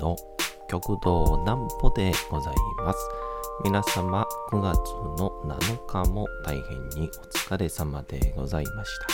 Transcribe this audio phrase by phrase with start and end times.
[0.00, 0.16] の
[0.68, 2.98] 極道南歩でございます。
[3.64, 4.78] 皆様9月
[5.18, 9.06] の7日も大変にお疲れ様でございました。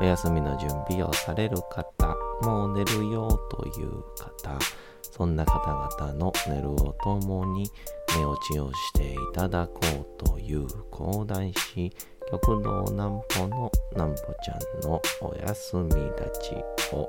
[0.00, 4.58] お休みの準備をされる方、もう寝るよという方、
[5.02, 7.70] そんな方々の寝るをともに
[8.16, 9.80] 寝落ちをしていただこ
[10.22, 11.92] うという講談師、
[12.30, 17.08] 極道南歩の南歩ちゃんのお休み立ちを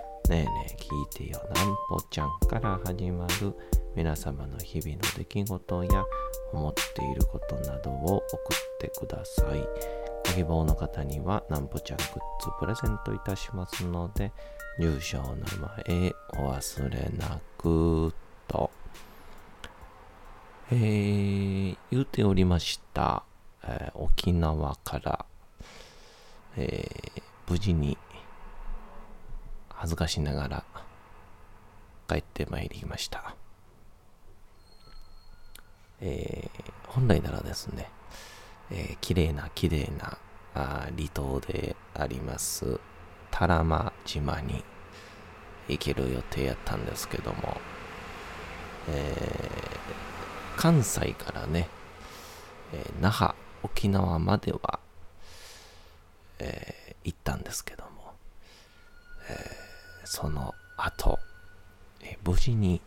[0.31, 3.53] ねえねえ聞いてよなんぽちゃんから始まる
[3.97, 6.05] 皆様の日々の出来事や
[6.53, 9.59] 思っていることなどを送ってください。
[10.29, 14.31] ご希望の方にはなんぽちゃんグッズプレゼントいたしますので、
[14.79, 15.45] 住所、お名
[15.89, 18.13] 前お忘れなく
[18.47, 18.71] と。
[20.71, 23.23] えー、言うておりました、
[23.65, 25.25] えー沖縄から、
[26.55, 27.97] えー無事に
[29.81, 30.63] 恥ずかしながら
[32.07, 33.35] 帰ってまいりました。
[36.01, 37.89] えー本来ならですね、
[38.69, 40.19] えー綺麗な綺麗な
[40.53, 42.79] あ離島であります
[43.31, 44.63] 多良間島に
[45.67, 47.59] 行ける予定やったんですけども、
[48.87, 51.67] えー関西からね、
[52.71, 54.79] えー那覇、沖縄までは、
[56.37, 58.13] えー行ったんですけども、
[59.27, 59.60] えー
[60.03, 61.19] その後、
[62.01, 62.81] え無事に、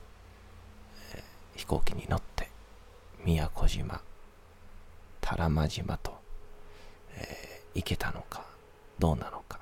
[1.57, 2.51] 飛行機に乗って
[3.25, 4.01] 宮古島
[5.21, 6.13] 多良間島と、
[7.17, 8.45] えー行けたのか
[9.01, 9.59] どうなのか、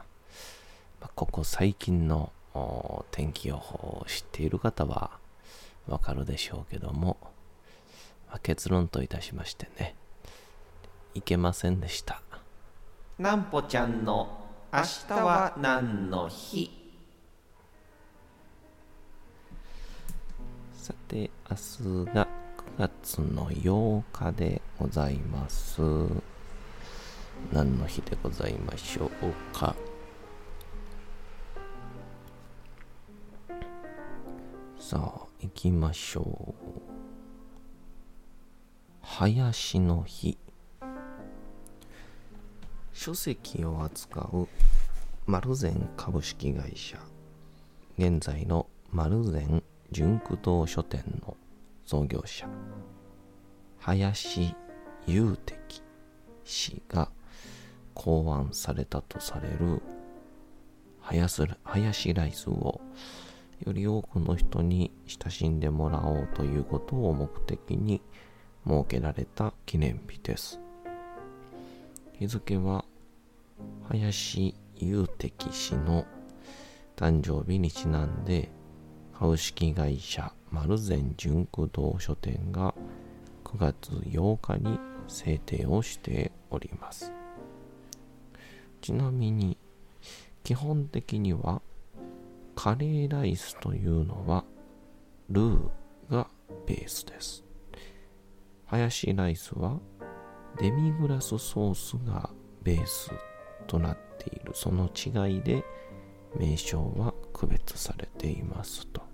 [1.01, 2.31] まあここ最近の
[3.11, 5.13] 天気予報を知っている方は
[5.89, 7.17] わかるでしょうけども、
[8.29, 9.95] まあ結論といたしましてね
[11.15, 12.21] 行けませんでした。
[13.19, 16.82] なんぽちゃんの明日は何の日？
[21.13, 22.27] て、明日が
[22.79, 25.83] 9月の8日でございます。
[27.53, 29.77] 何の日でございましょうか。
[34.79, 36.55] さあ、行きましょう。
[39.03, 40.39] 林の日。
[42.95, 44.49] 書籍を扱う
[45.27, 46.99] 丸善株式会社。
[47.99, 49.63] 現在の丸善
[49.93, 51.37] 純駆動書店の
[51.85, 52.49] 創業者
[53.79, 54.55] 林
[55.07, 55.83] 雄敵
[56.45, 57.11] 氏が
[57.95, 59.83] 考案されたとされる
[61.01, 62.81] ハヤスハヤシライスを
[63.67, 68.01] より多くの人に親しんでもらおうということを目的に
[68.67, 70.61] 設けられた記念日です。
[72.19, 72.85] 日付は
[73.89, 76.07] 林雄敵氏の
[76.97, 78.51] 誕生日にちなんで
[79.23, 82.75] 株式会社丸善純駆動書店が
[83.45, 87.13] 9月8日に制定をしております。
[88.81, 89.57] ちなみに
[90.43, 91.63] 基本的には
[92.57, 94.45] カレーライスというのは
[95.31, 95.61] ルー
[96.11, 96.27] が
[96.67, 97.45] ベースです。
[98.67, 99.79] ハヤシライスは
[100.59, 102.29] デミグラスソースが
[102.65, 103.13] ベース
[103.69, 104.51] となっている。
[104.53, 105.65] その違いで
[106.37, 109.12] 名称は区別されていますと。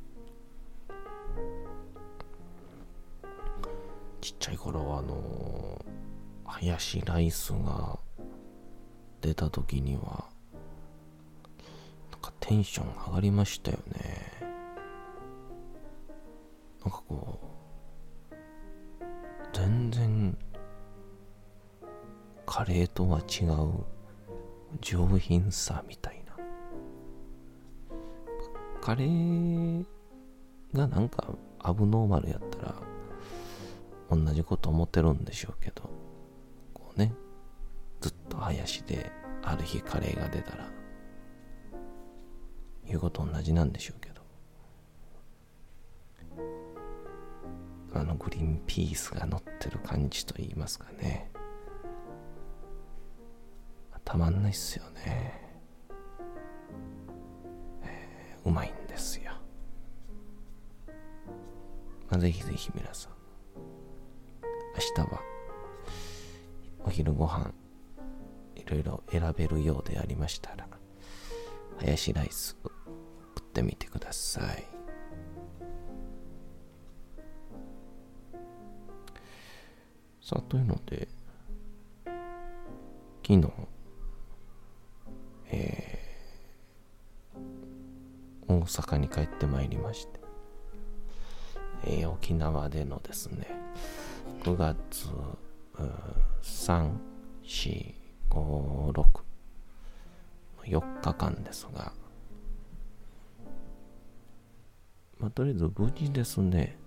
[4.29, 5.83] ちっちゃい頃はあの
[6.45, 7.99] ハヤシライスが
[9.23, 10.27] 出た時には
[12.11, 14.33] なんかテンション上がりましたよね。
[16.83, 17.41] なんかこ
[18.31, 18.35] う
[19.55, 20.37] 全然
[22.45, 23.87] カレーとは違う
[24.83, 26.37] 上品さみたいな。
[28.83, 29.87] カレー
[30.75, 31.29] がなんか
[31.61, 32.88] アブノーマルやったら
[34.11, 35.91] 同じこと思ってるんでしょうけど
[36.73, 37.13] こうね
[38.01, 39.11] ずっと林で
[39.43, 40.69] ある日カレーが出たら
[42.87, 44.19] 言うこと同じなんでしょうけど。
[47.95, 51.31] あのグリーンピースが乗ってる感じと言いますかね。
[54.05, 55.43] たまんないっすよね、
[57.83, 59.33] えーうまいんですよ。
[62.09, 63.13] まあぜひぜひ皆さん、
[64.79, 65.21] 明日は
[66.85, 67.51] お昼ご飯
[68.55, 70.69] いろいろ選べるようでありましたら、
[71.79, 72.71] ハヤシライスを
[73.37, 74.65] 食ってみてください。
[80.23, 81.09] さあ、というので、
[83.27, 83.51] 昨日、
[85.51, 90.21] えー、大阪に帰ってまいりまして、
[91.85, 93.58] えー、沖縄でのですね、
[94.43, 95.09] 9月
[96.43, 96.91] 3、
[97.43, 97.95] 4、
[98.31, 99.05] 5、6、
[100.65, 101.93] 4日間ですが、
[105.19, 106.79] まあ、とりあえず無事ですね、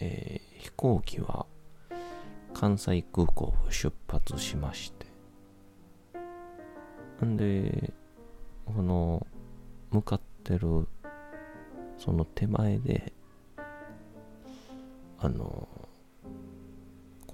[0.00, 1.46] えー、飛行機は
[2.52, 5.06] 関西空港を出発しまして、
[7.24, 7.92] んで、
[8.66, 9.26] この、
[9.90, 10.86] 向かってる、
[11.96, 13.12] その手前で、
[15.20, 15.87] あの、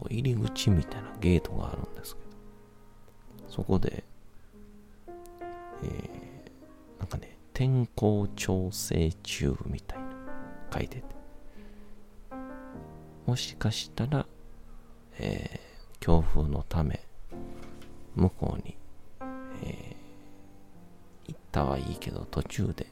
[0.04, 4.04] こう入り口みたいなゲートがあるんですけど、そこで、
[5.82, 10.04] えー、なんかね、天候調整中みたいな
[10.72, 11.04] 書いてて、
[13.26, 14.26] もしかしたら、
[15.18, 17.00] えー、強風のため、
[18.14, 18.76] 向こうに
[19.62, 22.86] えー、行ったはいいけど途中で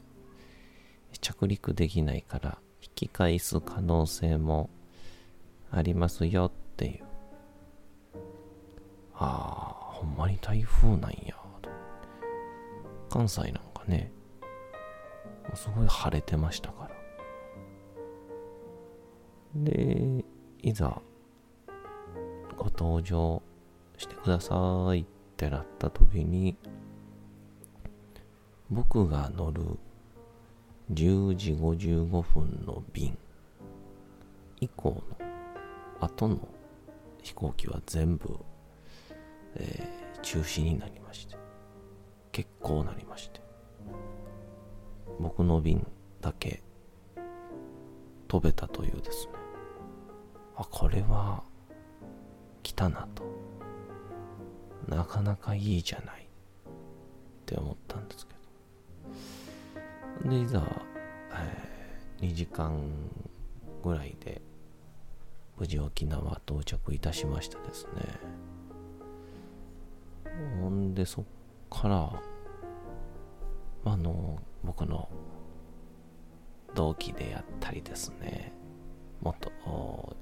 [1.21, 4.69] 着陸できないから引き返す可能性も
[5.71, 6.51] ありますよっ
[6.83, 7.03] ていう。
[9.15, 11.69] ああ、ほんまに台風なんやと。
[13.09, 14.11] 関西なんかね、
[15.55, 16.95] すごい晴れてましたから。
[19.55, 20.25] で、
[20.61, 21.01] いざ、
[22.57, 23.41] ご登場
[23.97, 24.55] してくださ
[24.93, 25.05] いっ
[25.37, 26.57] てなった時に
[28.69, 29.61] 僕が乗る
[30.91, 33.17] 10時55分の便
[34.59, 35.03] 以降の
[35.99, 36.39] 後の
[37.23, 38.37] 飛行機は全部、
[39.55, 41.35] えー、中止になりまして。
[42.31, 43.41] 結構なりまして。
[45.19, 45.85] 僕の便
[46.21, 46.61] だけ
[48.27, 49.33] 飛べたというですね。
[50.57, 51.43] あこれは
[52.61, 53.23] 来たなと。
[54.87, 56.23] なかなかいいじゃない。
[56.23, 58.33] って思ったんですけ
[60.25, 60.29] ど。
[60.29, 60.61] で、いざ、
[61.31, 62.81] えー、2時間
[63.83, 64.41] ぐらいで
[65.57, 68.43] 無事沖縄到着いたしましてですね。
[70.61, 71.25] ほんで、そっ
[71.69, 72.21] から、
[73.85, 75.09] あの、僕の
[76.73, 78.53] 同期であったりですね、
[79.21, 79.51] 元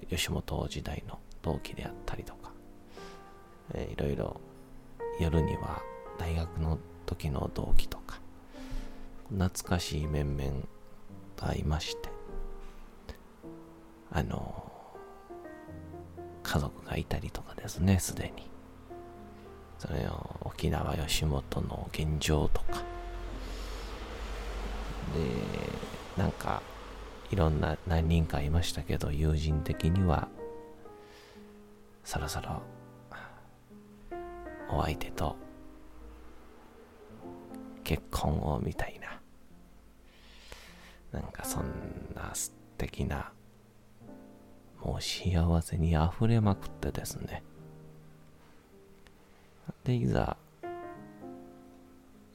[0.10, 2.52] 吉本時代の同期であったりとか、
[3.74, 4.42] えー、いろいろ
[5.20, 5.82] 夜には
[6.18, 8.20] 大学の時の同期とか、
[9.30, 10.52] 懐かしい面々
[11.36, 12.10] と会いまして、
[14.12, 14.71] あの、
[16.52, 18.52] 家族がいたりとかですね、すでに。
[19.80, 22.80] それを沖縄吉本の現状とか。
[25.16, 26.62] で、なんか、
[27.32, 30.28] いろんな何人かいましたけど、友人的には、
[32.04, 32.62] そろそろ
[34.70, 35.38] お相手と
[37.86, 39.22] 結婚をみたいな
[41.22, 41.66] なんかそん
[42.16, 43.21] な素敵な
[44.84, 47.44] もう幸せに溢れまくってですね
[49.84, 50.38] でいざ、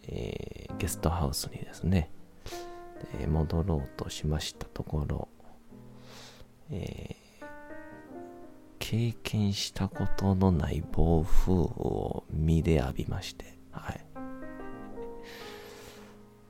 [0.09, 2.11] えー、ゲストハウスにですね
[3.19, 5.29] で戻ろうとしましたところ、
[6.71, 7.26] えー
[8.88, 14.00] 経験したことのない暴風を身で浴びまして、はい。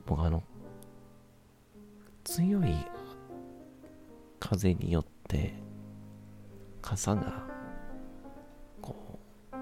[0.05, 0.43] 僕あの、
[2.25, 2.75] 強い
[4.38, 5.55] 風によって、
[6.87, 7.43] 傘が、
[8.81, 9.19] こ
[9.52, 9.57] う、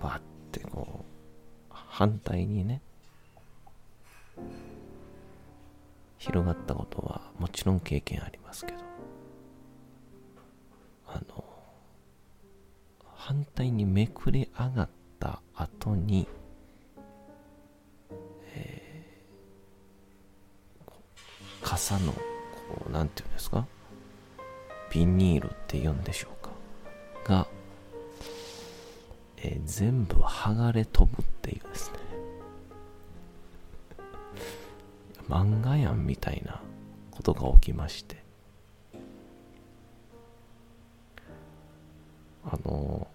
[0.00, 0.20] バッ
[0.52, 2.80] てこう、反対にね、
[6.18, 8.78] 広がったことはもちろん経験ありますけど、
[11.08, 11.44] あの、
[13.16, 16.28] 反対にめくれ上がった後に、
[18.54, 20.92] えー、
[21.62, 22.20] 傘の、こ
[22.88, 23.66] う、なんていうんですか？
[24.92, 26.39] ビニールって言うんでしょう
[27.24, 27.46] が、
[29.38, 31.98] えー、全部剥がれ飛ぶっていうですね。
[35.28, 36.60] 漫画やんみたいな
[37.10, 38.20] ことが起きまして。
[42.44, 43.06] あの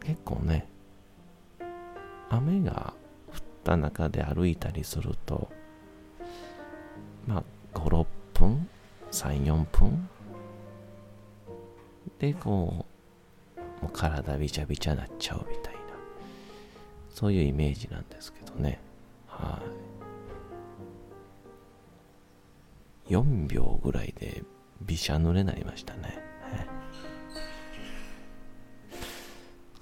[0.00, 0.68] 結構ね、
[2.28, 2.92] 雨が
[3.32, 5.50] 降った中で歩いたりすると、
[7.26, 7.42] まあ、
[7.78, 8.68] 5、6分
[9.10, 10.08] ?3、4分
[12.18, 12.93] でこう
[13.82, 15.80] もう体びちゃびちゃなっちゃうみたいな。
[17.14, 18.80] そういうイメージなんですけどね。
[19.26, 19.60] は
[23.08, 23.12] い。
[23.12, 24.42] 4秒ぐらいで
[24.82, 26.18] びしゃ濡れになりましたね。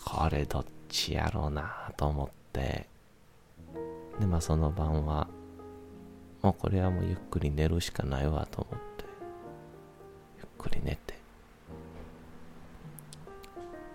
[0.04, 2.86] これどっちやろうなと思って。
[4.20, 5.26] でまあその晩は
[6.42, 9.04] もうこれはもうゆっくり寝るしかないわと思って。
[10.36, 11.21] ゆっくり寝て。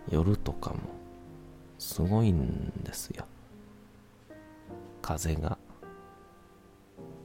[0.10, 0.80] 夜とかも
[1.78, 3.26] すごいんですよ。
[5.02, 5.58] 風が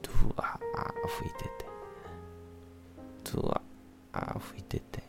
[0.01, 1.49] ドゥワー吹いてて。
[3.23, 5.03] ドゥワー吹いてて。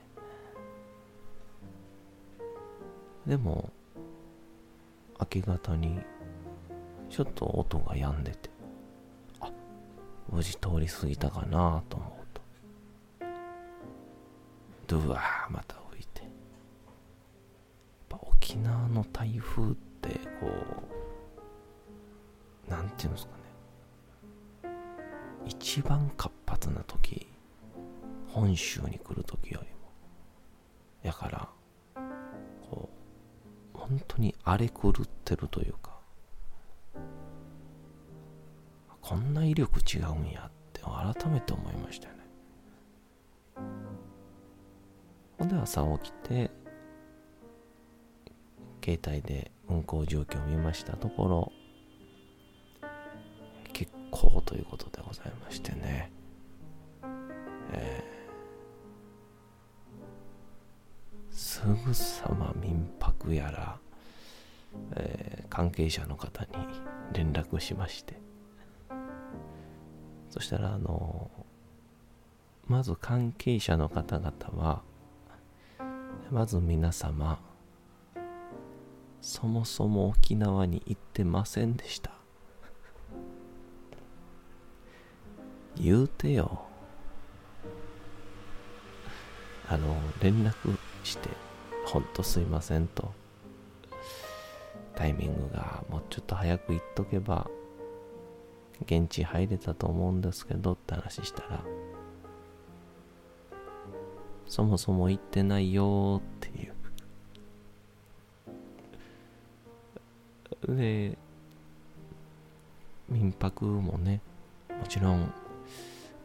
[3.27, 3.71] でも
[5.21, 6.01] 明け方に
[7.11, 8.51] ちょっと音が止んでて。
[9.41, 9.51] あ
[10.31, 12.41] 無事通り過ぎたかなと思うと。
[14.87, 15.84] ドゥワーまた
[18.55, 20.47] 沖縄の台風ってこ
[22.69, 23.33] うなんていうんですか
[24.63, 24.73] ね。
[25.45, 27.27] 一番活発な時
[28.29, 29.75] 本州に来る時よりも。
[31.03, 31.49] やから
[32.71, 32.89] こ
[33.75, 34.93] う本当に荒れ狂っ
[35.25, 35.99] てるというか
[39.01, 42.21] こんな威力違うんやって改めて思いましたよね。
[45.39, 46.53] ほんで朝起きて
[48.85, 51.53] 携帯で運行状況を見ましたところ
[53.73, 56.13] 結構ということでございましてね。
[57.73, 63.79] えー、すぐさま民泊やら、
[64.97, 66.49] えー、関係者の方に
[67.15, 68.21] 連絡しまして。
[70.29, 71.31] そしたらあの
[72.67, 74.83] まず関係者の方々は
[76.31, 77.39] まず皆様
[79.25, 82.11] そもそも沖縄に行ってませんでした。
[85.77, 86.67] 言うてよ。
[89.67, 91.31] あの連絡して
[91.87, 93.13] ほんとすいませんと。
[94.95, 97.51] タイミングがもうちょっと早く行っとけば
[98.85, 101.65] 現地入れたと思うんですけどって話したら
[104.47, 106.84] そもそも行ってないよっていう。
[110.69, 111.17] で
[113.09, 114.21] 民泊もね
[114.81, 115.33] もちろん、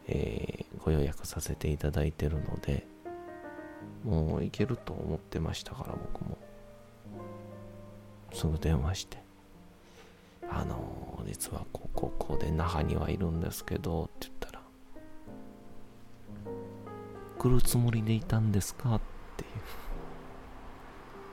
[0.08, 2.86] えー、ご予約させていただいてるので
[4.04, 6.38] もう行けると思ってましたから僕も。
[8.32, 9.18] すぐ電話して。
[10.48, 14.62] あのー、実はこここで那覇にはいるんですけどって言ったら
[17.38, 18.94] 来るつもりでいたんですか？
[18.96, 19.00] っ
[19.36, 19.50] ていう。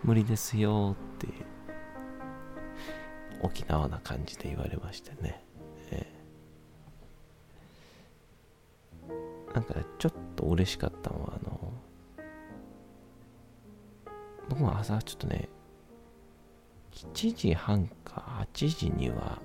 [0.04, 1.28] 無理ですよって
[3.42, 5.44] 沖縄な感じで言われましてね、
[5.92, 11.74] えー、なんかちょっと嬉しかったのはあの
[14.50, 15.50] 僕も朝ちょっとね
[16.92, 19.40] 7時半か8時には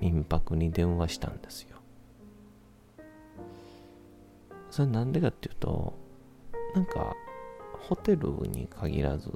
[0.00, 1.78] 民泊に電話したんですよ。
[4.70, 5.94] それなんでかっていうと
[6.74, 7.14] なんか
[7.88, 9.30] ホテルに限らず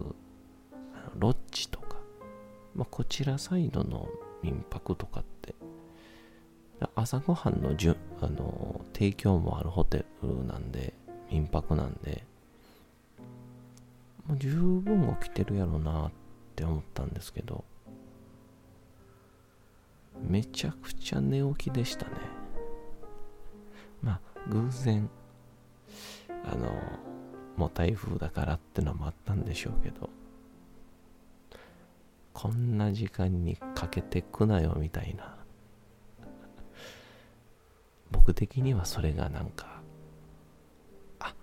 [1.16, 1.79] ロッジと、
[2.74, 4.08] まあ、こちらサイドの
[4.42, 5.54] 民泊とかって
[6.94, 10.94] 朝ごはんのじゅあの提供もあるホテルなんで
[11.30, 12.24] 民泊なんで
[14.26, 16.10] もう十分起きてるやろうなっ
[16.56, 17.64] て思ったんですけど
[20.22, 22.12] めちゃくちゃ寝起きでしたね。
[24.02, 25.08] まあ偶然
[26.44, 26.72] あの
[27.56, 30.08] もう台風だからってのもあったんでしょうけど
[32.40, 35.36] こんな時間にかけてくなよみたいな。
[38.10, 39.82] 僕的にはそれがなんか
[41.18, 41.34] あ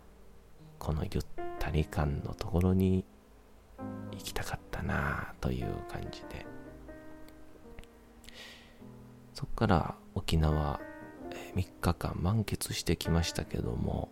[0.79, 1.23] このゆっ
[1.59, 3.05] たり感のところに
[4.11, 6.47] 行きたかったなという感じで。
[9.35, 10.79] そっから沖縄
[11.53, 14.09] 3日間満喫してきましたけども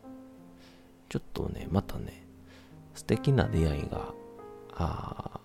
[1.09, 2.27] ちょっとねまたね
[2.93, 4.13] 素敵な出会いが
[4.75, 5.44] あ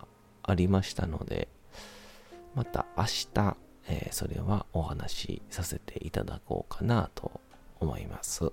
[0.51, 1.49] ありましたので
[2.55, 3.05] また明
[3.35, 3.57] 日、
[3.89, 7.41] えー、それはお話しさせていただこうかなと
[7.79, 8.53] 思います。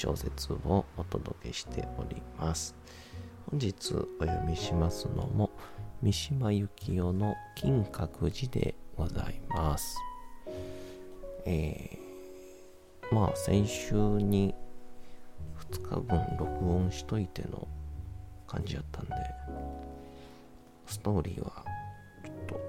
[0.00, 2.74] 小説をお届けしております。
[3.50, 5.50] 本日お読みしますのも
[6.00, 9.98] 三島由紀夫の金閣寺でございます。
[11.44, 14.54] えー、まあ先週に
[15.70, 17.68] 2日分録音しといての
[18.46, 19.12] 感じやったんで
[20.86, 21.62] ストーリーは
[22.24, 22.60] ちょっと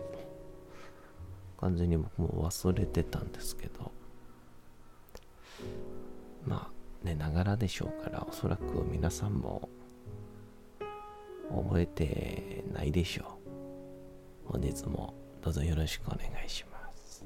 [1.61, 3.89] 完全に僕も忘れてたんですけど
[6.45, 9.69] まあ寝ながらでしょうからおそらく皆さんも
[11.49, 13.39] 覚えてないでしょ
[14.47, 14.51] う。
[14.53, 17.25] 本日もどうぞよろしくお願いします。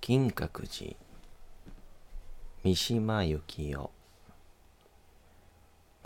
[0.00, 0.96] 金閣寺
[2.64, 3.90] 三島由紀夫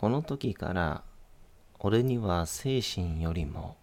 [0.05, 1.03] この時から
[1.79, 3.75] 俺には精神よりも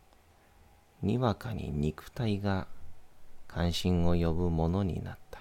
[1.01, 2.67] にわかに肉体が
[3.47, 5.39] 関心を呼ぶものになった。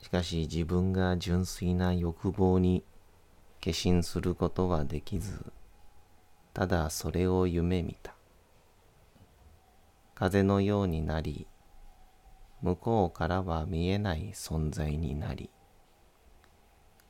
[0.00, 2.82] しかし自分が純粋な欲望に
[3.62, 5.52] 化身することはできず、
[6.54, 8.14] ただそれを夢見た。
[10.14, 11.46] 風のようになり、
[12.62, 15.50] 向こうからは見えない存在になり、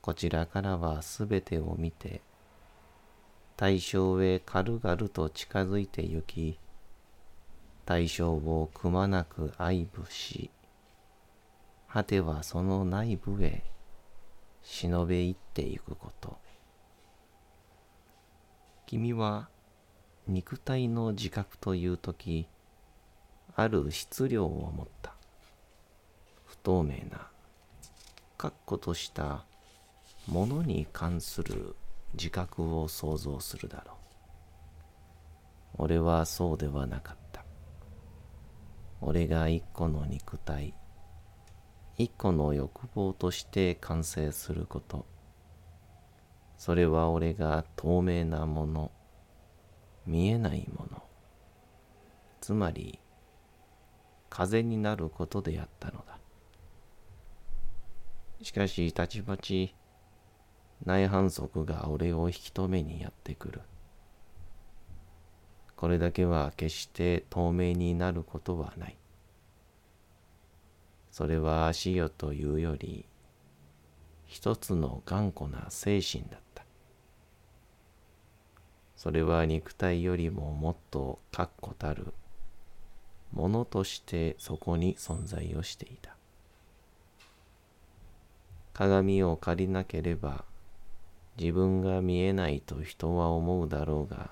[0.02, 2.22] こちらからはすべてを見て、
[3.56, 6.58] 対象へ軽々と近づいて行き、
[7.84, 10.50] 対象をくまなく愛撫し、
[11.88, 13.62] 果てはその内部へ
[14.62, 16.38] 忍べ入っていくこと。
[18.86, 19.48] 君は
[20.26, 22.46] 肉体の自覚というとき、
[23.56, 25.12] ある質量を持った。
[26.46, 27.28] 不透明な、
[28.38, 29.44] 確固とした
[30.30, 31.74] ものに関する
[32.14, 35.82] 自覚を想像するだろう。
[35.82, 37.44] 俺はそうではなかった。
[39.00, 40.72] 俺が一個の肉体、
[41.98, 45.04] 一個の欲望として完成すること。
[46.58, 48.92] それは俺が透明なもの、
[50.06, 51.02] 見えないもの、
[52.40, 53.00] つまり
[54.28, 56.18] 風になることであったのだ。
[58.42, 59.74] しかしたちまち
[60.84, 63.60] 内反則が俺を引き止めにやってくる。
[65.76, 68.96] これだけは決して透明になることはない。
[71.10, 73.06] それは足よというより、
[74.26, 76.64] 一つの頑固な精神だった。
[78.96, 82.12] それは肉体よりももっと確固たる
[83.32, 86.14] ものとしてそこに存在をしていた。
[88.74, 90.44] 鏡を借りなければ
[91.40, 94.28] 自分が見えないと人は思うだろうが、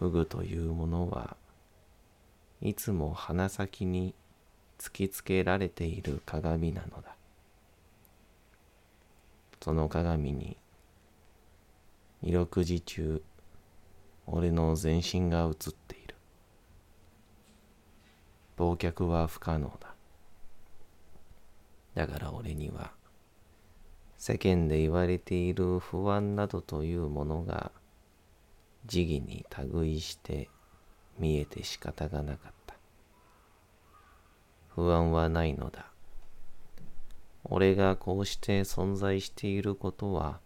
[0.00, 1.36] フグというものは
[2.60, 4.12] いつも鼻先に
[4.76, 7.14] 突きつけられている鏡なのだ。
[9.62, 10.56] その鏡に
[12.22, 13.22] 二六時中
[14.26, 16.16] 俺の全身が映っている。
[18.58, 19.94] 忘却は不可能だ。
[21.94, 22.95] だから俺には
[24.26, 27.70] 世間で言われている不安などというものが
[28.84, 30.50] 時義に類して
[31.16, 32.74] 見えて仕方がなかった。
[34.74, 35.86] 不安はないのだ。
[37.44, 40.40] 俺がこうして存在していることは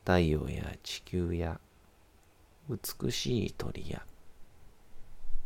[0.00, 1.60] 太陽や地球や
[2.68, 4.04] 美しい鳥や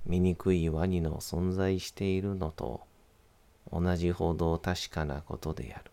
[0.07, 2.81] 醜いワニの存在しているのと
[3.71, 5.91] 同じほど確かなことである。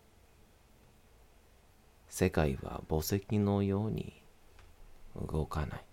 [2.18, 4.14] 世界は墓石のように
[5.22, 5.86] 動かない。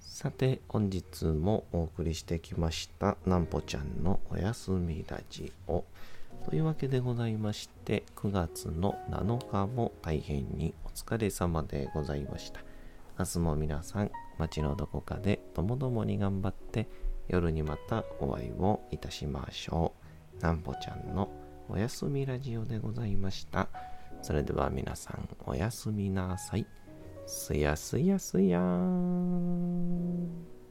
[0.00, 5.84] さて本日もお送りしてきましたなんぽちゃんのおやすみラジオ
[6.44, 12.60] というわけでございまして9月の7日も大変にお疲れ様でございました
[13.16, 16.88] 明日も皆さん街のどこかでともどもに頑張って
[17.28, 19.92] 夜にまたお会いをいたしましょ
[20.38, 20.42] う。
[20.42, 21.30] なんぽちゃんの
[21.68, 23.68] おやすみラジオでございました。
[24.20, 26.66] それでは皆さんおやすみなさい。
[27.26, 30.61] すやすやすやーん。